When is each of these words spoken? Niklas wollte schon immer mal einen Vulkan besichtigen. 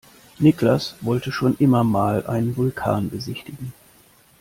Niklas 0.39 0.95
wollte 1.01 1.31
schon 1.31 1.55
immer 1.57 1.83
mal 1.83 2.25
einen 2.25 2.57
Vulkan 2.57 3.11
besichtigen. 3.11 3.71